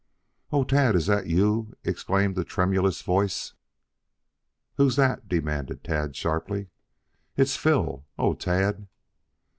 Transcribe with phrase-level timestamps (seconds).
[0.51, 3.53] "O Tad, is that you?" exclaimed a tremulous voice.
[4.77, 6.69] "Who's that?" demanded Tad sharply.
[7.37, 8.03] "It's Phil.
[8.17, 8.87] O Tad!"